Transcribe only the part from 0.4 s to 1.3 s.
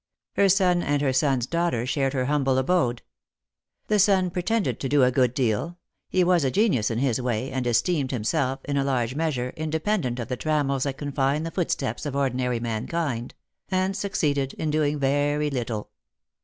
son and her